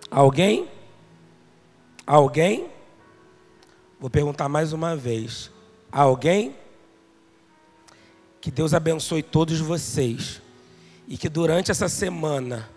[0.09, 0.67] Alguém?
[2.05, 2.67] Alguém?
[3.99, 5.51] Vou perguntar mais uma vez.
[5.91, 6.55] Alguém?
[8.39, 10.41] Que Deus abençoe todos vocês.
[11.07, 12.69] E que durante essa semana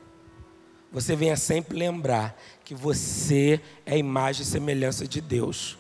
[0.93, 5.79] você venha sempre lembrar que você é a imagem e semelhança de Deus.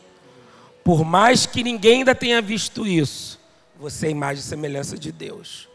[0.85, 3.39] Por mais que ninguém ainda tenha visto isso,
[3.79, 5.70] você é a imagem e semelhança de Deus.